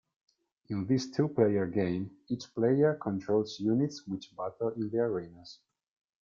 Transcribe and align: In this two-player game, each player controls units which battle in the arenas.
In 0.69 0.87
this 0.87 1.11
two-player 1.11 1.67
game, 1.67 2.09
each 2.27 2.51
player 2.55 2.95
controls 2.95 3.59
units 3.59 4.01
which 4.07 4.35
battle 4.35 4.69
in 4.69 4.89
the 4.89 4.97
arenas. 4.97 5.59